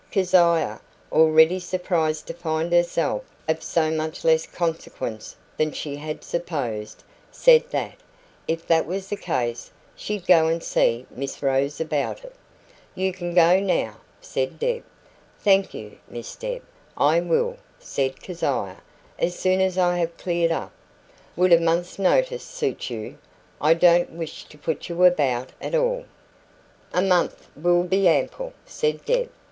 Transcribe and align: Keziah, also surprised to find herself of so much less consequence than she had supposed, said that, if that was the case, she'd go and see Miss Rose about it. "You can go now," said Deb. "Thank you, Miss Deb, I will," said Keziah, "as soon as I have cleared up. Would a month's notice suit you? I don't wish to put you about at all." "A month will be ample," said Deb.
Keziah, 0.11 0.81
also 1.11 1.59
surprised 1.59 2.25
to 2.25 2.33
find 2.33 2.73
herself 2.73 3.23
of 3.47 3.61
so 3.61 3.91
much 3.91 4.25
less 4.25 4.47
consequence 4.47 5.35
than 5.57 5.71
she 5.71 5.95
had 5.97 6.23
supposed, 6.23 7.03
said 7.31 7.69
that, 7.69 7.97
if 8.47 8.65
that 8.65 8.87
was 8.87 9.09
the 9.09 9.15
case, 9.15 9.69
she'd 9.95 10.25
go 10.25 10.47
and 10.47 10.63
see 10.63 11.05
Miss 11.11 11.43
Rose 11.43 11.79
about 11.79 12.23
it. 12.23 12.33
"You 12.95 13.13
can 13.13 13.35
go 13.35 13.59
now," 13.59 13.97
said 14.21 14.57
Deb. 14.57 14.81
"Thank 15.39 15.71
you, 15.75 15.99
Miss 16.09 16.35
Deb, 16.35 16.63
I 16.97 17.19
will," 17.21 17.57
said 17.77 18.21
Keziah, 18.23 18.81
"as 19.19 19.37
soon 19.37 19.61
as 19.61 19.77
I 19.77 19.97
have 19.99 20.17
cleared 20.17 20.51
up. 20.51 20.71
Would 21.35 21.53
a 21.53 21.59
month's 21.61 21.99
notice 21.99 22.43
suit 22.43 22.89
you? 22.89 23.19
I 23.61 23.75
don't 23.75 24.13
wish 24.13 24.45
to 24.45 24.57
put 24.57 24.89
you 24.89 25.03
about 25.05 25.51
at 25.61 25.75
all." 25.75 26.05
"A 26.91 27.03
month 27.03 27.49
will 27.55 27.83
be 27.83 28.07
ample," 28.07 28.53
said 28.65 29.05
Deb. 29.05 29.29